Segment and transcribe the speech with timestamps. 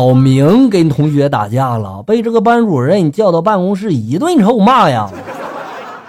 [0.00, 5.10] 小明跟同学打架了，被这个班主任叫到办公室一顿臭骂呀。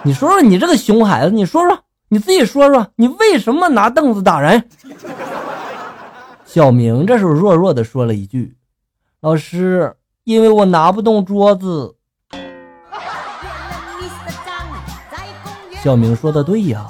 [0.04, 4.64] 你说说你这个熊孩子，你说说你自己说说，你为什么拿凳子打人？
[6.46, 8.56] 小明这时候弱弱的说了一句
[9.20, 11.94] ：“老师，因为我拿不动桌子。”
[15.84, 16.88] 小明说的对呀。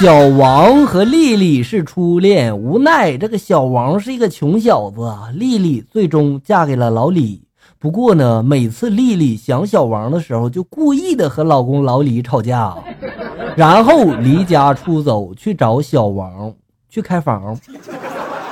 [0.00, 7.42] 小王和丽丽是初恋，无奈这个小王是一个穷小子，丽丽最终嫁给了老李。
[7.80, 12.76] 不过呢，每次丽丽想小王的时候，就故意的和老公老李吵架，
[13.56, 16.54] 然后离家出走去找小王
[16.88, 17.58] 去开房。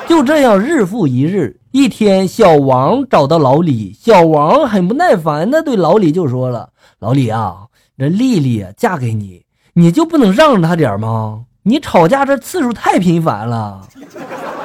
[0.08, 9.42] 就这样日复一日，一天小王找到老李，小王很不耐烦的对老李就说了：“老李啊，这丽丽嫁给你。”
[9.78, 11.44] 你就不能让着他点吗？
[11.64, 13.86] 你吵架这次数太频繁了。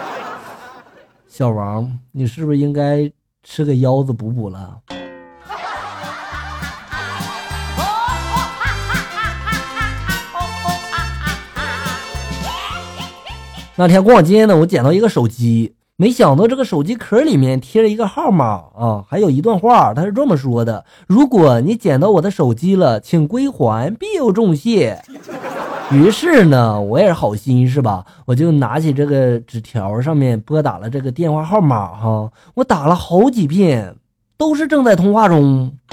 [1.27, 3.11] 小王，你是不是应该
[3.43, 4.77] 吃个腰子补补了？
[13.75, 15.75] 那天逛街呢，我捡到一个手机。
[16.01, 24.99] 没想到这个手机壳里面贴着一个号码啊，还有一段话，他是这么说的：“如果你捡到我的手机了，请归还，必有重谢。
[25.93, 28.03] ”于是呢，我也是好心是吧？
[28.25, 33.95] 我就拿起这个纸条，上面拨打了这个电话号码哈，我打了好几遍，
[34.37, 35.71] 都是正在通话中。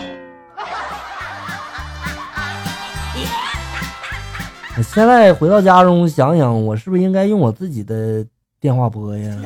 [4.83, 8.25] 现在回到家中想想，我是不是应该用我自己的
[8.59, 9.37] 电话拨呀？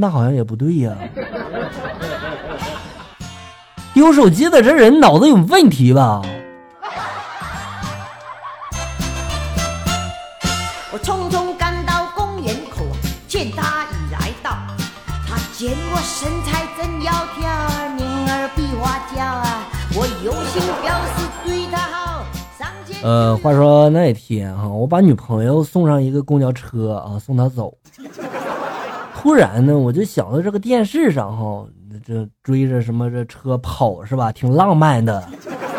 [0.00, 0.96] 那好像也不对呀，
[3.92, 6.22] 丢手机的这人脑子有问题吧？
[10.90, 12.86] 我匆匆赶到公园口，
[13.28, 14.56] 见他已来到。
[15.28, 19.68] 他见我身材真窈窕，明儿比花娇啊！
[19.94, 22.24] 我有心表示对他好。
[23.02, 27.74] 呃，话说那天哈，我把女朋友送上一个公交车啊，送她走。
[29.20, 31.62] 突然呢，我就想到这个电视上哈，
[32.06, 35.22] 这追着什么这车跑是吧，挺浪漫的。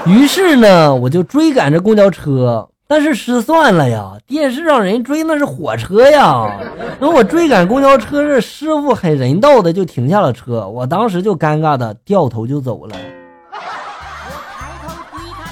[0.05, 6.55] 于是呢，我就追赶着公交车，但是失算了呀，电视上人追那是火车呀。
[6.99, 12.95] 那我追赶公交车，这师傅很人道的就停下了车，我当时就尴尬的掉头就走了。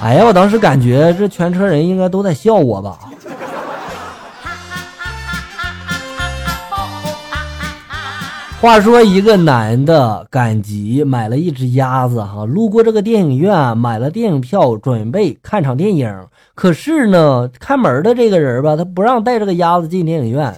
[0.03, 2.99] 哎呀，我当时感觉这全车人应该都在笑我吧。
[8.61, 16.13] 话说，一个男的赶集买了一只鸭子，哈，路过这个电影院，买了电影票，准备看场电影。
[16.55, 20.53] 可是呢，看门的这个人吧，他不让带这个鸭子进电影院。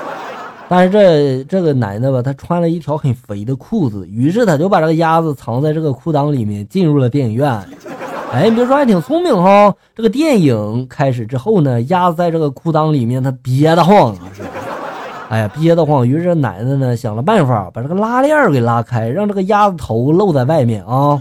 [0.70, 7.60] 但是这这个男的吧，他穿了一条很肥的裤子，于是他就把这个鸭子藏在这个裤裆里面，进入了电影院。
[8.32, 9.74] 哎，你别说，还挺聪明哈。
[9.94, 14.16] 这个电影开始之后呢，鸭子在这个裤裆里面，他憋得慌。
[15.30, 16.06] 哎呀，憋得慌！
[16.06, 21.18] 于是奶奶呢想了办法，把这个拉链给拉开，让这个鸭子头露在外面啊，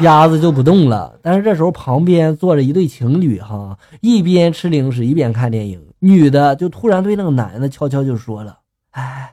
[0.00, 1.12] 鸭子就不动了。
[1.20, 5.82] 但是这时候旁边坐着一对情侣哈，一边吃零食一边看电影。
[5.98, 8.56] 女的就突然对那个男的悄悄就说了
[8.92, 9.32] ：“哎，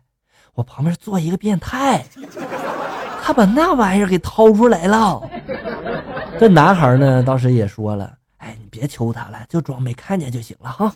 [0.56, 2.04] 我旁边坐一个变态，
[3.22, 5.22] 他把那玩意儿给掏出来了。”
[6.40, 10.92] 这男孩呢当时也说了：“哎，你别求他了，就装没看见就行了哈。”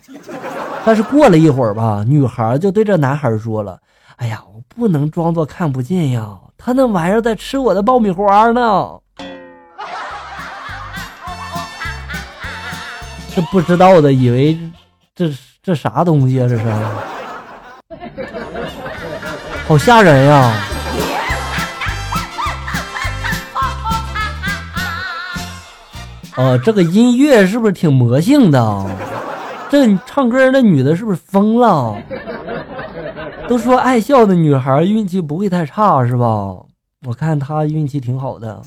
[0.84, 3.78] 但是过了一会儿吧，女孩就对这男孩说了
[4.16, 8.88] ：“哎呀，我不能装作看不见呀，他那玩意儿在吃我的爆米花呢。
[13.36, 14.58] ”这不知道的以为
[15.14, 15.30] 这
[15.62, 16.48] 这啥东西啊？
[16.48, 16.64] 这是，
[19.68, 20.54] 好吓人呀！
[26.36, 28.86] 哦，这个音乐是不是挺魔性的？
[29.70, 31.96] 这唱歌那女的是不是疯了？
[33.48, 36.56] 都说爱笑的女孩运气不会太差，是吧？
[37.06, 38.60] 我看她运气挺好的。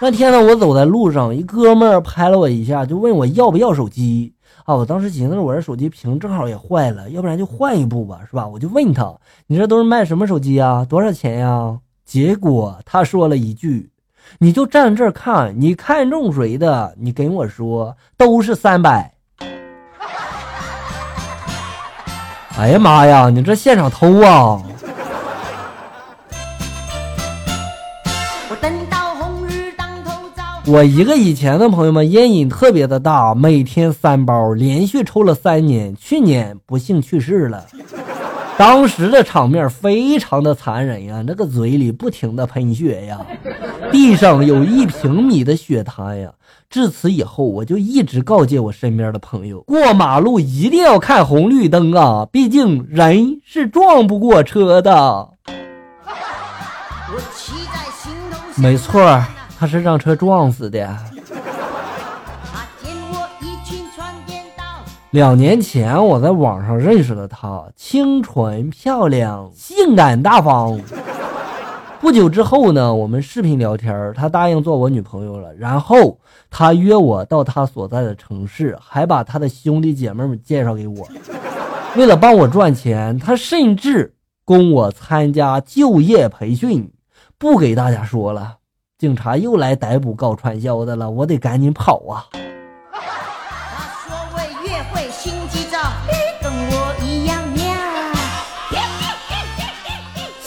[0.00, 4.32] 那天呢，我走在路上，一哥们儿拍了我一下，就问我要不要手机
[4.64, 4.74] 啊？
[4.74, 8.46] 我当时寻思，我这手机屏正好也坏了，要不然就换一部吧，是吧？
[8.46, 9.14] 我就问他，
[9.46, 10.86] 你这都是卖什么手机啊？
[10.88, 11.78] 多少钱呀？
[12.04, 13.90] 结果他说了一句。
[14.38, 19.12] 你就站这儿看，你看中谁的，你跟我说，都是三百。
[22.58, 24.60] 哎呀妈呀，你这现场偷啊！
[30.66, 37.64] 我一个以前的朋友们烟瘾特别的大，每天三包，连续抽了三年，去年不幸去世了。
[38.58, 43.20] 当时的场面非常的残忍呀，那个嘴里不停的喷血呀，
[43.92, 46.32] 地上有一平米的血滩呀。
[46.68, 55.28] 至此以后，我就一直告诫我身边的朋友，过马路一定要看红绿灯啊，毕竟人是撞不过车的。
[58.56, 59.22] 没错，
[59.58, 60.88] 他是让车撞死的。
[65.10, 70.78] 两年前，我在网上认识了她，清纯漂亮，性感大方。
[71.98, 75.54] 不久之后呢，我们视频聊天，她答应做我女朋友了。
[75.54, 76.18] 然后
[76.50, 81.08] 她约我到她所在的城市，还把她的兄弟姐妹们介绍给我。
[81.96, 84.14] 为了帮我赚钱，她甚至
[84.44, 86.92] 供我参加就业培训。
[87.38, 88.56] 不给大家说了，
[88.98, 92.26] 警察又来逮捕搞传销的了，我得赶紧跑啊！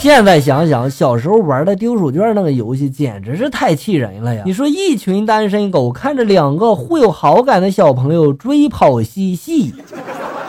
[0.01, 4.42] 现在想想，小时候玩的丢手绢那个游戏，简直是太气人了呀！
[4.48, 9.75] 你说一群单身狗看着两个互有好感的小朋友追跑嬉戏，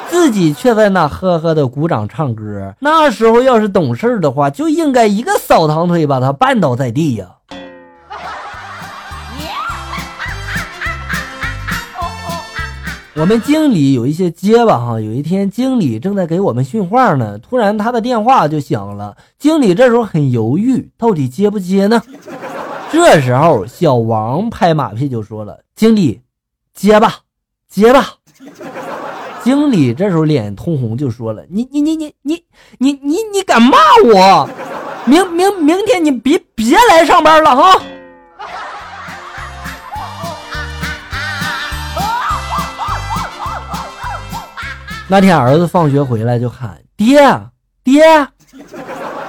[0.09, 2.75] 自己却在那呵呵的鼓掌唱歌。
[2.79, 7.27] 那时候要是懂事的话，就应该一个扫堂腿把他绊倒在地呀！
[13.15, 19.15] 我们经理有一些结巴哈，有一天经理正在给我们训话呢，突然他的电话就响了。
[19.39, 22.03] 经理这时候很犹豫，到底接不接呢？
[22.91, 26.23] 这时候小王拍马屁就说了：“经理，
[26.73, 27.19] 接吧，
[27.69, 28.15] 接吧。”
[29.45, 32.45] 经理这时候脸通红就说了：“你你你你你
[32.79, 33.77] 你你你敢骂
[34.07, 34.49] 我？
[35.05, 37.83] 明明明天你别别来上班了哈！”
[45.13, 47.21] 那天儿子放学回来就喊爹
[47.85, 48.03] 爹，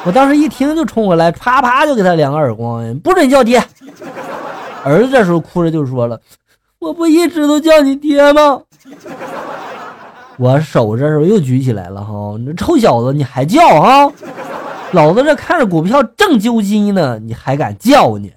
[0.05, 3.61] 我当时一听就冲过来，啪啪就给他两个耳光，不准叫爹。
[4.85, 6.17] 儿子这时候哭着就说了
[6.79, 8.61] ：“我不一直都叫你爹吗？”
[10.39, 14.09] 我手这时候又举起来了哈，你这臭小子你还叫啊？
[14.93, 18.29] 老子这看着股票正揪心呢，你还敢叫呢？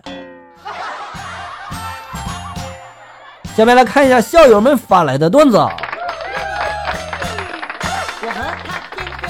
[3.55, 5.65] 下面来看一下校友们发来的段子。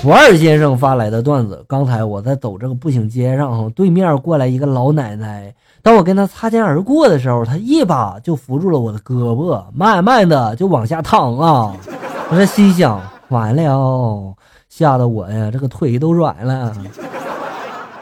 [0.07, 5.53] 不二先生发来的段子：刚才我在走这个步行街上，对面过来一个老奶奶。
[5.83, 11.75] 当我跟她擦肩而过的时候，她一把就扶住了我的胳膊，慢慢的就往下躺啊！
[12.31, 13.01] 我这心想：
[13.31, 14.33] 完了，
[14.69, 16.73] 吓得我呀，这个腿都软了。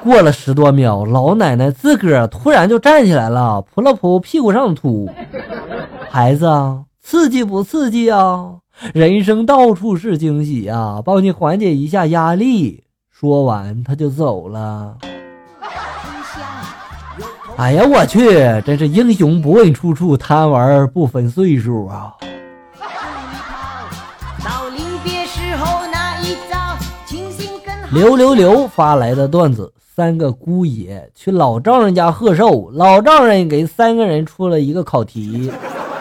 [0.02, 5.08] 过了十多秒，老奶奶自个儿突然就站起来了，扑了扑屁股上的土。
[6.10, 6.46] 孩子，
[7.00, 8.56] 刺激不刺激啊？
[8.92, 11.00] 人生到处是惊喜啊！
[11.04, 12.84] 帮你缓解一下压力。
[13.10, 14.96] 说完，他就走了。
[17.56, 18.20] 哎呀，我去，
[18.66, 22.12] 真是英雄不问出处，贪玩不分岁数啊！
[27.92, 35.52] 刘刘刘发来的段子：三个姑爷去老丈人家贺寿，老丈人给三个人出了一个考题，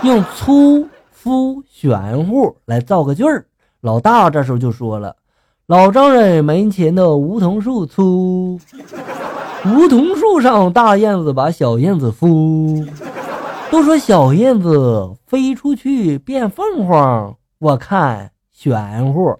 [0.01, 0.87] 用粗。
[1.23, 3.45] 夫玄乎来造个句儿，
[3.79, 5.15] 老大这时候就说了
[5.67, 8.59] ：“老丈人门前的梧桐树粗，
[9.65, 12.85] 梧桐树上大燕子把小燕子孵。
[13.71, 19.33] 都说小燕子飞出去变凤凰，我看玄乎。”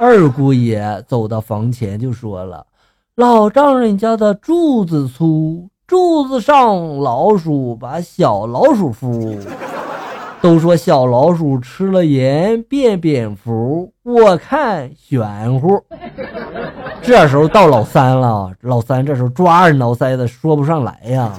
[0.00, 2.66] 二姑爷走到房前就说了
[3.14, 9.38] ：“老丈人家的柱子粗，柱子上老鼠把小老鼠孵。”
[10.40, 15.82] 都说小老鼠吃了盐变蝙蝠，我看玄乎。
[17.02, 21.30] 这时候到老三了，老三这时候抓耳挠腮的说不上来呀。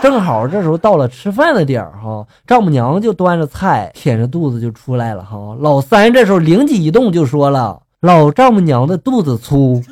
[0.00, 5.54] 正好这时候到了吃饭的点儿哈，丈母娘就端着菜，舔着肚子就出来了哈。
[5.60, 9.82] 老三这时候灵机一动就说了：“老丈母娘的肚子粗，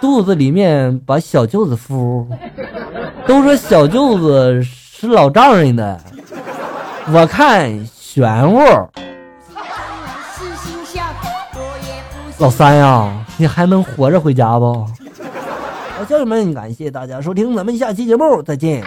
[0.00, 2.26] 肚子里面把小舅子孵。
[3.26, 6.00] 都说小舅子是老丈人的。”
[7.08, 8.60] 我看玄乎，
[12.38, 14.86] 老三呀，你还能活着回家不？
[15.96, 18.84] 好，家人们，感谢大家收听，咱们下期节目再见。